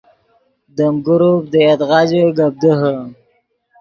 دیم 0.75 0.95
گروپ 1.05 1.41
دے 1.51 1.59
یدغا 1.67 1.99
ژے 2.09 2.21
گپ 2.37 2.53
دیہے 2.61 2.93